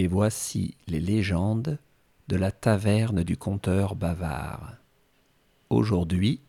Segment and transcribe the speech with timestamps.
[0.00, 1.80] Et voici les légendes
[2.28, 4.76] de la taverne du conteur bavard.
[5.70, 6.40] Aujourd'hui,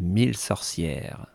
[0.00, 1.31] mille sorcières.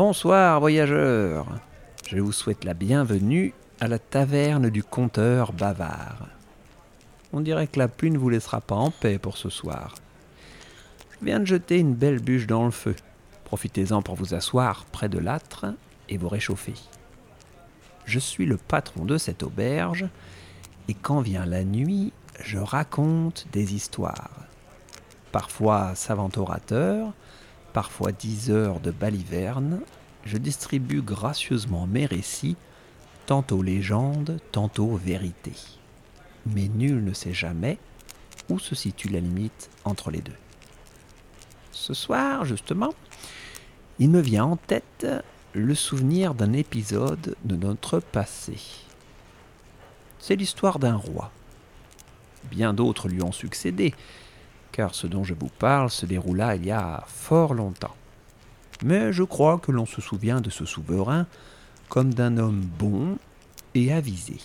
[0.00, 1.44] Bonsoir voyageurs,
[2.06, 6.28] je vous souhaite la bienvenue à la taverne du conteur bavard.
[7.32, 9.96] On dirait que la pluie ne vous laissera pas en paix pour ce soir.
[11.10, 12.94] Je viens de jeter une belle bûche dans le feu.
[13.42, 15.66] Profitez-en pour vous asseoir près de l'âtre
[16.08, 16.74] et vous réchauffer.
[18.04, 20.06] Je suis le patron de cette auberge
[20.86, 22.12] et quand vient la nuit,
[22.44, 24.46] je raconte des histoires.
[25.32, 27.14] Parfois savant orateur,
[27.72, 29.80] parfois dix heures de baliverne,
[30.24, 32.56] je distribue gracieusement mes récits,
[33.26, 35.56] tantôt légendes, tantôt vérités.
[36.46, 37.78] Mais nul ne sait jamais
[38.48, 40.36] où se situe la limite entre les deux.
[41.72, 42.94] Ce soir, justement,
[43.98, 45.06] il me vient en tête
[45.52, 48.58] le souvenir d'un épisode de notre passé.
[50.18, 51.30] C'est l'histoire d'un roi.
[52.50, 53.94] Bien d'autres lui ont succédé,
[54.72, 57.96] car ce dont je vous parle se déroula il y a fort longtemps.
[58.84, 61.26] Mais je crois que l'on se souvient de ce souverain
[61.88, 63.18] comme d'un homme bon
[63.74, 64.36] et avisé.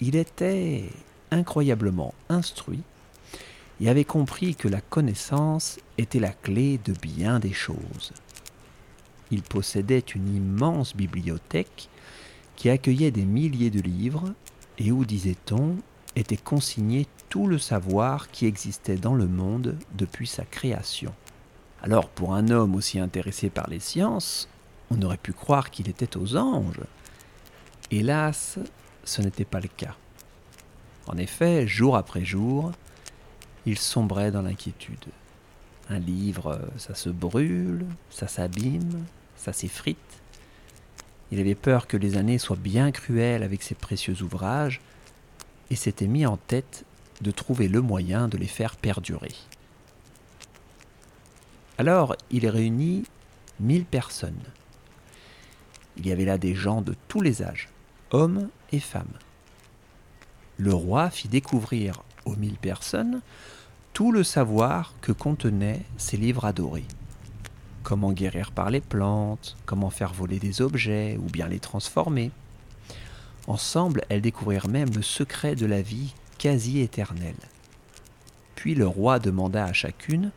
[0.00, 0.84] Il était
[1.30, 2.82] incroyablement instruit
[3.80, 8.12] et avait compris que la connaissance était la clé de bien des choses.
[9.30, 11.88] Il possédait une immense bibliothèque
[12.56, 14.34] qui accueillait des milliers de livres
[14.78, 15.76] et où, disait-on,
[16.16, 21.12] était consigné tout le savoir qui existait dans le monde depuis sa création.
[21.82, 24.48] Alors pour un homme aussi intéressé par les sciences,
[24.90, 26.82] on aurait pu croire qu'il était aux anges.
[27.90, 28.58] Hélas,
[29.04, 29.96] ce n'était pas le cas.
[31.06, 32.72] En effet, jour après jour,
[33.66, 35.06] il sombrait dans l'inquiétude.
[35.88, 39.04] Un livre, ça se brûle, ça s'abîme,
[39.36, 39.98] ça s'effrite.
[41.32, 44.80] Il avait peur que les années soient bien cruelles avec ses précieux ouvrages,
[45.70, 46.84] et s'était mis en tête
[47.20, 49.34] de trouver le moyen de les faire perdurer.
[51.78, 53.04] Alors il réunit
[53.60, 54.42] mille personnes.
[55.96, 57.68] Il y avait là des gens de tous les âges,
[58.10, 59.18] hommes et femmes.
[60.56, 63.20] Le roi fit découvrir aux mille personnes
[63.92, 66.86] tout le savoir que contenaient ces livres adorés.
[67.82, 72.30] Comment guérir par les plantes, comment faire voler des objets ou bien les transformer.
[73.46, 77.34] Ensemble, elles découvrirent même le secret de la vie quasi éternelle.
[78.54, 80.30] Puis le roi demanda à chacune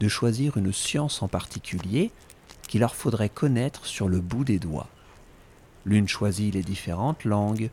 [0.00, 2.10] de choisir une science en particulier
[2.68, 4.88] qu'il leur faudrait connaître sur le bout des doigts.
[5.86, 7.70] L'une choisit les différentes langues,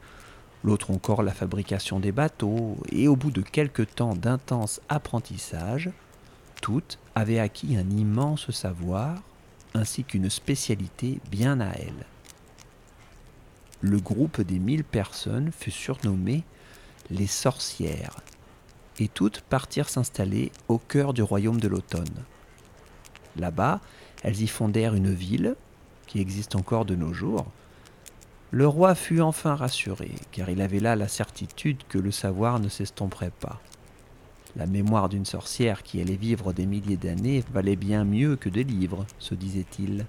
[0.63, 5.89] l'autre encore la fabrication des bateaux, et au bout de quelque temps d'intense apprentissage,
[6.61, 9.21] toutes avaient acquis un immense savoir
[9.73, 12.05] ainsi qu'une spécialité bien à elles.
[13.81, 16.44] Le groupe des mille personnes fut surnommé
[17.09, 18.22] les sorcières,
[19.00, 22.24] et toutes partirent s'installer au cœur du royaume de l'automne.
[23.38, 23.81] Là-bas,
[24.24, 25.56] elles y fondèrent une ville,
[26.06, 27.47] qui existe encore de nos jours.
[28.52, 32.69] Le roi fut enfin rassuré, car il avait là la certitude que le savoir ne
[32.69, 33.62] s'estomperait pas.
[34.58, 38.66] La mémoire d'une sorcière qui allait vivre des milliers d'années valait bien mieux que des
[38.66, 40.06] livres, se disait-il.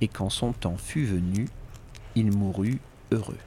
[0.00, 1.46] Et quand son temps fut venu,
[2.14, 2.80] il mourut
[3.10, 3.38] heureux.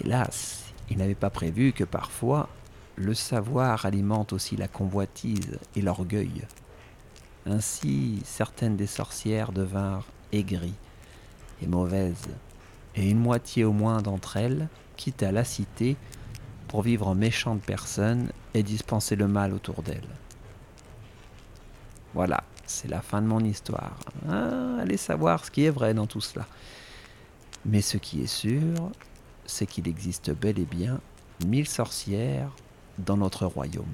[0.00, 2.48] Hélas, il n'avait pas prévu que parfois
[2.96, 6.42] le savoir alimente aussi la convoitise et l'orgueil.
[7.46, 10.74] Ainsi, certaines des sorcières devinrent aigries
[11.62, 12.28] et mauvaises,
[12.96, 15.96] et une moitié au moins d'entre elles quitta la cité
[16.68, 20.02] pour vivre en méchantes personnes et dispenser le mal autour d'elles.
[22.14, 23.96] Voilà, c'est la fin de mon histoire.
[24.28, 26.46] Ah, allez savoir ce qui est vrai dans tout cela.
[27.66, 28.90] Mais ce qui est sûr,
[29.46, 31.00] c'est qu'il existe bel et bien
[31.44, 32.50] mille sorcières
[32.98, 33.84] dans notre royaume.